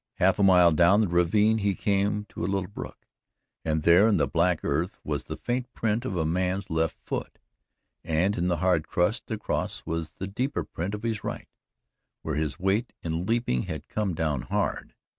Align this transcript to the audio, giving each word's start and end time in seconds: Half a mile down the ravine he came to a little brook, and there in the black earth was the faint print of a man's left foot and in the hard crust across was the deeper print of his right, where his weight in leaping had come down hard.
Half 0.15 0.39
a 0.39 0.41
mile 0.41 0.71
down 0.71 1.01
the 1.01 1.07
ravine 1.07 1.59
he 1.59 1.75
came 1.75 2.25
to 2.29 2.39
a 2.43 2.47
little 2.49 2.67
brook, 2.67 3.05
and 3.63 3.83
there 3.83 4.07
in 4.07 4.17
the 4.17 4.25
black 4.25 4.63
earth 4.63 4.99
was 5.03 5.25
the 5.25 5.37
faint 5.37 5.71
print 5.73 6.05
of 6.05 6.17
a 6.17 6.25
man's 6.25 6.71
left 6.71 6.97
foot 7.05 7.37
and 8.03 8.35
in 8.35 8.47
the 8.47 8.57
hard 8.57 8.87
crust 8.87 9.29
across 9.29 9.83
was 9.85 10.13
the 10.17 10.25
deeper 10.25 10.63
print 10.63 10.95
of 10.95 11.03
his 11.03 11.23
right, 11.23 11.49
where 12.23 12.33
his 12.33 12.57
weight 12.59 12.93
in 13.03 13.27
leaping 13.27 13.65
had 13.65 13.87
come 13.89 14.15
down 14.15 14.41
hard. 14.41 14.95